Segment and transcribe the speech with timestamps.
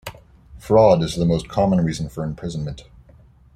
[0.57, 2.85] Fraud is the most common reason for imprisonment.